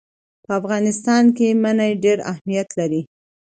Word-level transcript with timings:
په 0.45 0.51
افغانستان 0.59 1.23
کې 1.37 1.47
منی 1.63 1.91
ډېر 2.03 2.17
اهمیت 2.31 2.69
لري. 2.79 3.01